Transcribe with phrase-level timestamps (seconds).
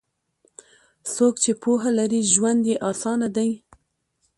[1.13, 3.49] څوک چې پوهه لري، ژوند یې اسانه دی.